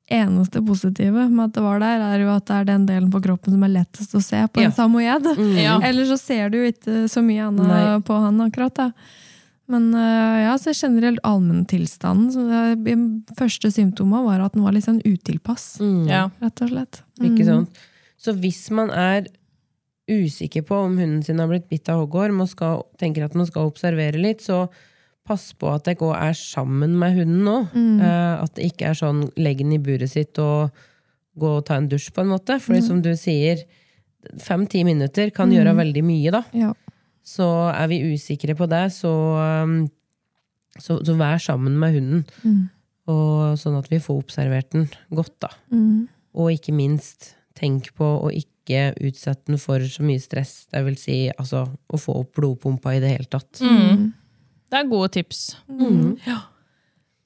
[0.08, 3.18] eneste positive med at det var der, er jo at det er den delen på
[3.24, 4.68] kroppen som er lettest å se på Ja.
[4.68, 5.26] en samoyed.
[5.58, 5.80] Ja.
[5.88, 8.00] Ellers så ser du jo ikke så mye annet Nei.
[8.06, 8.74] på han akkurat.
[8.78, 8.90] Da.
[9.66, 12.84] Men eh, ja, så generelt allmenntilstanden.
[12.86, 16.28] De første symptomene var at den var litt sånn utilpass, Ja.
[16.40, 17.02] rett og slett.
[17.20, 17.82] Ikke sant?
[18.16, 19.26] Så hvis man er
[20.06, 23.46] usikker på om hunden sin har blitt bitt av hoggorm, og skal, tenker at man
[23.48, 24.68] skal observere litt, så
[25.26, 27.56] pass på at jeg òg er sammen med hunden nå.
[28.04, 30.74] Eh, at det ikke er sånn legg den i buret sitt og
[31.36, 32.56] gå og ta en dusj, på en måte.
[32.62, 33.66] Fordi som du sier,
[34.42, 36.42] fem-ti minutter kan gjøre veldig mye, da.
[36.56, 36.72] Ja.
[37.26, 39.12] Så er vi usikre på det, så,
[39.66, 39.78] um,
[40.78, 42.24] så, så vær sammen med hunden.
[43.10, 45.52] Og sånn at vi får observert den godt, da.
[46.36, 50.66] Og ikke minst, tenk på å ikke utsette den for så mye stress.
[50.72, 53.60] Det vil si altså, å få opp blodpumpa i det hele tatt.
[54.70, 55.40] Det er gode tips.
[56.26, 56.40] Ja.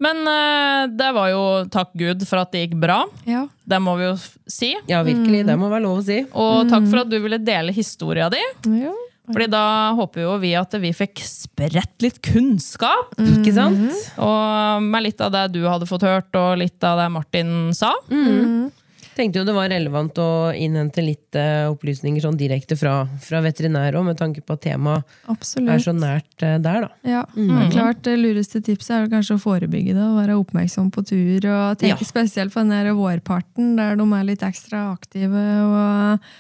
[0.00, 3.03] Men eh, det var jo takk Gud for at det gikk bra.
[3.29, 3.46] ja.
[3.70, 4.14] Det må vi jo
[4.50, 4.72] si.
[4.90, 5.44] Ja, virkelig.
[5.46, 6.22] Det må være lov å si.
[6.33, 8.40] Og takk for at du ville dele historia di.
[8.81, 8.96] ja.
[9.31, 13.12] Fordi da håper jo vi at vi fikk spredt litt kunnskap.
[13.20, 13.92] Ikke sant?
[14.18, 17.92] Og med litt av det du hadde fått hørt, og litt av det Martin sa.
[19.20, 23.98] Tenkte jo det var relevant å innhente litt eh, opplysninger sånn direkte fra, fra veterinær
[24.00, 25.04] òg, med tanke på at temaet
[25.61, 26.90] er så nært eh, der, da.
[27.04, 30.00] Ja, men klart Det lureste tipset er kanskje å forebygge det.
[30.06, 31.44] og Være oppmerksom på tur.
[31.52, 32.09] og Tenke Ja.
[32.09, 35.44] spesielt på den der vårparten, der de er litt ekstra aktive.
[35.68, 36.30] og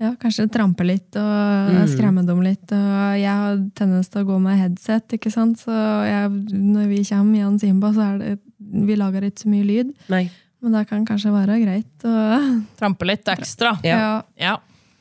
[0.00, 2.72] ja, Kanskje trampe litt og skremme dem litt.
[2.72, 5.60] og Jeg har tendens til å gå med headset, ikke sant?
[5.60, 5.76] så
[6.08, 9.66] jeg, når vi kommer i en Simba, så er det vi lager ikke så mye
[9.66, 9.92] lyd.
[10.08, 10.30] Nei.
[10.60, 11.92] Men det kan kanskje være greit.
[12.04, 12.14] å
[12.80, 13.76] Trampe litt ekstra.
[13.86, 14.20] Ja.
[14.40, 14.56] Ja.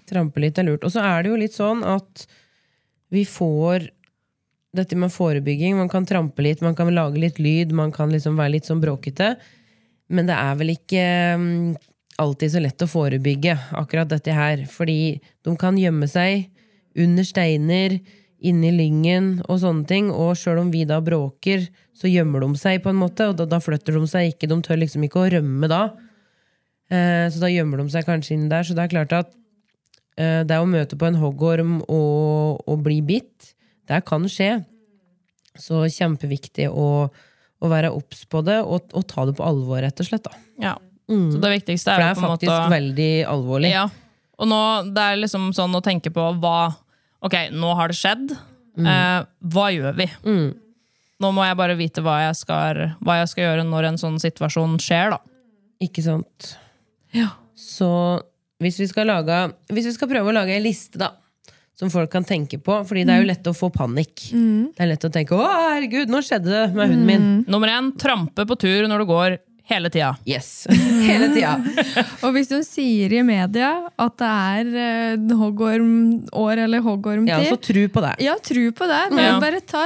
[0.09, 0.85] Trampe litt er lurt.
[0.87, 2.25] Og så er det jo litt sånn at
[3.13, 3.89] vi får
[4.75, 5.77] dette med forebygging.
[5.77, 8.81] Man kan trampe litt, man kan lage litt lyd, man kan liksom være litt sånn
[8.83, 9.33] bråkete.
[10.13, 11.03] Men det er vel ikke
[11.41, 11.73] mm,
[12.21, 14.63] alltid så lett å forebygge akkurat dette her.
[14.69, 16.47] Fordi de kan gjemme seg
[16.99, 17.99] under steiner,
[18.39, 20.09] inni lyngen og sånne ting.
[20.13, 23.47] Og sjøl om vi da bråker, så gjemmer de seg på en måte, og da,
[23.49, 24.49] da flytter de seg ikke.
[24.51, 25.83] De tør liksom ikke å rømme da.
[26.89, 28.65] Eh, så da gjemmer de seg kanskje inn der.
[28.67, 29.31] Så det er klart at
[30.17, 33.53] eh, det å møte på en hoggorm og, og bli bitt,
[33.89, 34.59] det kan skje.
[35.59, 39.99] Så kjempeviktig å, å være obs på det og, og ta det på alvor, rett
[39.99, 40.29] og slett.
[40.29, 40.45] da.
[40.69, 40.77] ja.
[41.09, 43.71] Så det viktigste For er, det er på en faktisk måte å veldig alvorlig.
[43.73, 43.87] Ja.
[44.39, 44.59] Og nå,
[44.93, 46.69] det er liksom sånn å tenke på hva
[47.25, 48.33] Ok, nå har det skjedd.
[48.79, 49.19] Eh,
[49.53, 50.07] hva gjør vi?
[51.19, 54.19] Nå må jeg bare vite hva jeg, skal, hva jeg skal gjøre når en sånn
[54.23, 55.19] situasjon skjer, da.
[55.83, 56.53] Ikke sant?
[57.15, 57.33] Ja.
[57.59, 57.89] Så
[58.59, 59.37] hvis vi lage
[59.71, 61.13] Hvis vi skal prøve å lage en liste, da.
[61.79, 62.81] Som folk kan tenke på.
[62.87, 64.29] Fordi det er jo lett å få panikk.
[64.75, 67.29] Det er lett å tenke 'Å, herregud, nå skjedde det med hunden min'.
[67.47, 69.37] Nummer én, trampe på tur når du går
[69.69, 70.13] hele tida.
[70.25, 70.67] Yes.
[71.09, 71.55] Hele tida.
[72.25, 77.59] og hvis hun sier i media at det er uh, hoggormår eller hoggormtid Ja, så
[77.61, 78.15] tru på det.
[78.25, 79.35] Ja, tro på det, men Ja.
[79.41, 79.85] bare ta,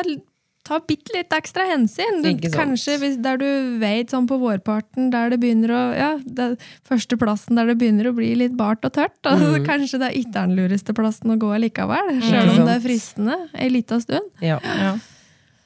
[0.63, 2.21] ta bitte litt ekstra hensyn.
[2.23, 3.47] Du, kanskje hvis, der du
[3.81, 6.53] vet sånn på vårparten, der det begynner å Ja, det,
[6.87, 9.17] første der det begynner å bli litt bart og tørt.
[9.21, 9.35] Da,
[9.67, 13.41] Kanskje det ikke er den lureste plassen å gå likevel, selv om det er fristende
[13.53, 14.31] ei lita stund.
[14.41, 14.61] Ja.
[14.63, 14.95] Ja.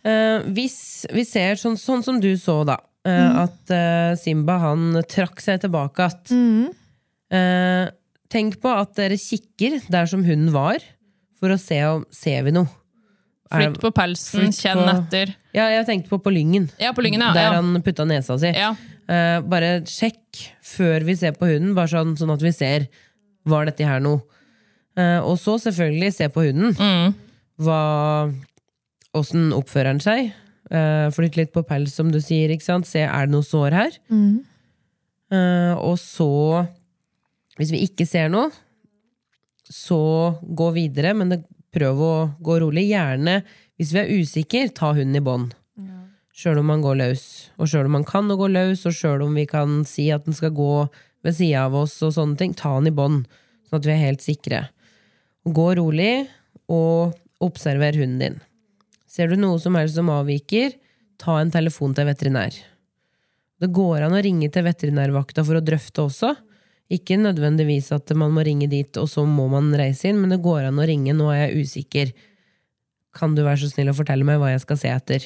[0.07, 4.99] Uh, hvis vi ser sånn, sånn som du så, da, eh, at uh, Simba han
[5.09, 6.67] trakk seg tilbake igjen.
[7.27, 7.85] Eh,
[8.31, 10.83] tenk på at dere kikker der som hunden var,
[11.39, 12.69] for å se om ser vi noe.
[13.47, 15.33] Flytt på pelsen, Flytt kjenn på- etter.
[15.55, 16.69] Ja, jeg tenkte på på lyngen.
[16.79, 17.33] Ja, på lyngen, ja.
[17.35, 17.59] Der ja.
[17.61, 18.51] han putta nesa si.
[18.55, 18.75] ja.
[19.07, 22.89] Uh, bare sjekk før vi ser på hunden, bare sånn, sånn at vi ser
[23.47, 24.19] var dette her noe.
[24.97, 26.73] Og så selvfølgelig se på hunden.
[26.73, 27.13] Mm.
[27.61, 27.81] Hva,
[29.15, 30.31] Åssen oppfører han seg?
[30.67, 32.51] Uh, Flytt litt på pels, som du sier.
[32.51, 32.87] ikke sant?
[32.89, 33.97] Se, er det noe sår her?
[35.27, 36.63] Eh, og så,
[37.59, 38.47] hvis vi ikke ser noe,
[39.67, 39.99] så
[40.41, 41.41] gå videre, men det,
[41.75, 42.85] prøv å gå rolig.
[42.93, 43.41] Gjerne,
[43.77, 45.55] hvis vi er usikre, ta hunden i bånd.
[46.37, 47.25] Sjøl om man går løs.
[47.57, 50.27] Og sjøl om man kan å gå løs, og sjøl om vi kan si at
[50.27, 50.87] den skal gå
[51.25, 53.25] ved sida av oss, og sånne ting, ta den i bånd,
[53.67, 54.67] sånn at vi er helt sikre.
[55.43, 56.27] Gå rolig,
[56.71, 58.39] og observer hunden din.
[59.17, 60.75] Ser du noe som helst som avviker,
[61.17, 62.53] ta en telefon til veterinær.
[63.57, 66.35] Det går an å ringe til veterinærvakta for å drøfte også.
[66.93, 70.37] Ikke nødvendigvis at man må ringe dit, og så må man reise inn, men det
[70.45, 71.15] går an å ringe.
[71.17, 72.13] Nå er jeg usikker.
[73.17, 75.25] Kan du være så snill å fortelle meg hva jeg skal se etter?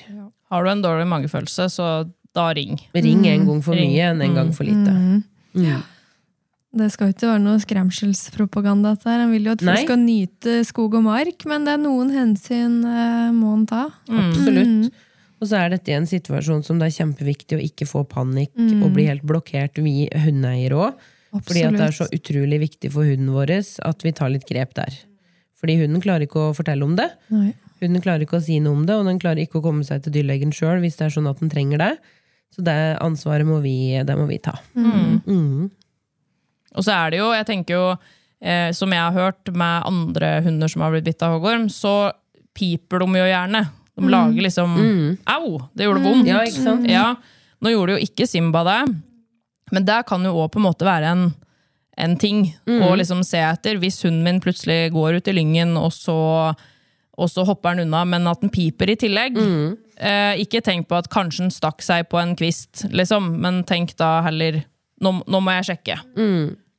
[0.51, 1.91] Har du en dårlig magefølelse, så
[2.31, 2.79] da ring.
[2.95, 4.95] Ring en gang for mye enn en gang for lite.
[4.95, 5.81] Mm.
[6.71, 8.93] Det skal jo ikke være noe skremselspropaganda.
[9.03, 9.23] Der.
[9.25, 12.77] Han vil jo at folk skal nyte skog og mark, men det er noen hensyn
[12.87, 13.85] eh, må han ta.
[14.07, 14.91] Absolutt.
[15.41, 18.91] Og så er dette en situasjon som det er kjempeviktig å ikke få panikk og
[18.93, 21.07] bli helt blokkert, vi hundeeiere òg.
[21.31, 24.75] Fordi at det er så utrolig viktig for hunden vår at vi tar litt grep
[24.77, 24.95] der.
[25.57, 27.09] Fordi hunden klarer ikke å fortelle om det.
[27.33, 27.51] Nei.
[27.81, 30.03] Hunden klarer ikke å si noe om det, og den klarer ikke å komme seg
[30.05, 31.91] til dyrlegen sjøl hvis det er sånn at den trenger det.
[32.53, 34.53] Så det ansvaret må vi, det må vi ta.
[34.77, 35.71] Mm.
[36.75, 37.85] Og så er det jo, jeg tenker jo,
[38.41, 42.11] eh, som jeg har hørt med andre hunder som har blitt bitt av hoggorm, så
[42.57, 43.65] piper de jo gjerne.
[43.97, 44.75] De lager liksom
[45.27, 45.59] Au!
[45.75, 46.27] Det gjorde vondt.
[46.27, 46.87] Ja, ikke sant?
[46.89, 47.15] Ja,
[47.61, 48.79] nå gjorde jo ikke Simba det,
[49.71, 51.33] men det kan jo òg på en måte være en,
[51.97, 53.77] en ting å liksom se etter.
[53.79, 56.15] Hvis hunden min plutselig går ut i lyngen, og så,
[57.17, 59.37] og så hopper den unna, men at den piper i tillegg.
[60.01, 63.93] Eh, ikke tenk på at kanskje den stakk seg på en kvist, liksom, men tenk
[63.99, 64.63] da heller
[65.01, 65.99] nå, nå må jeg sjekke.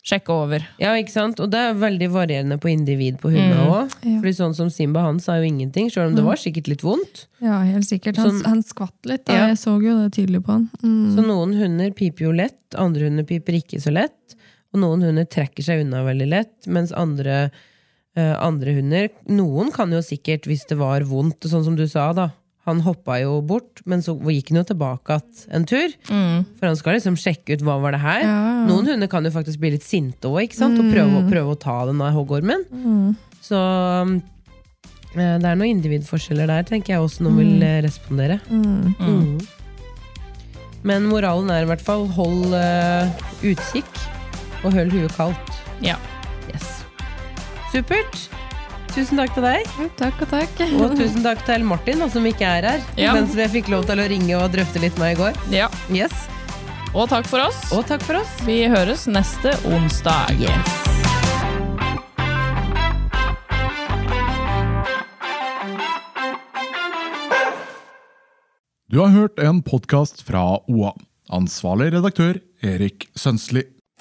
[0.03, 0.65] Sjekke over.
[0.83, 1.39] Ja, ikke sant?
[1.39, 3.93] Og det er veldig varierende på individ på hundene òg.
[4.03, 4.17] Ja.
[4.19, 7.27] Fordi sånn som Simba, han sa jo ingenting, sjøl om det var sikkert litt vondt.
[7.39, 8.19] Ja, helt sikkert.
[8.19, 9.37] Han, Sånn- han skvatt litt, da.
[9.39, 9.47] Ja.
[9.53, 10.65] jeg så jo det tydelig på han.
[10.83, 11.15] Mm.
[11.15, 14.35] Så noen hunder piper jo lett, andre hunder piper ikke så lett.
[14.75, 17.53] Og noen hunder trekker seg unna veldig lett, mens andre,
[18.19, 22.11] uh, andre hunder Noen kan jo sikkert, hvis det var vondt, sånn som du sa,
[22.17, 22.31] da.
[22.69, 25.17] Han hoppa jo bort, men så gikk han jo tilbake
[25.51, 25.95] en tur.
[26.07, 28.21] For han skal liksom sjekke ut hva var det her.
[28.23, 28.67] Ja, ja.
[28.69, 30.77] Noen hunder kan jo faktisk bli litt sinte òg, mm.
[30.79, 32.63] Og prøve, prøve å ta denne hoggormen.
[33.43, 38.39] Så eh, det er noen individforskjeller der, tenker jeg også noen vil eh, respondere.
[38.47, 39.43] Mm.
[40.87, 43.11] Men moralen er i hvert fall hold uh,
[43.47, 43.91] utkikk,
[44.63, 45.59] og hold huet kaldt.
[45.83, 45.99] Ja.
[46.51, 46.83] Yes.
[47.75, 48.31] Supert.
[48.93, 50.61] Tusen takk til deg, Takk og takk.
[50.77, 52.83] og tusen takk til Martin, som ikke er her.
[53.01, 53.15] Ja.
[53.17, 55.39] Men som jeg fikk lov til å ringe og drøfte litt med i går.
[55.55, 55.71] ja.
[55.93, 56.13] Yes.
[56.93, 57.61] Og takk for oss.
[57.73, 58.29] Og takk for oss.
[58.45, 60.37] Vi høres neste onsdag.
[68.91, 70.93] Du har hørt en podkast fra OA.
[71.33, 73.63] Ansvarlig redaktør Erik Sønsli.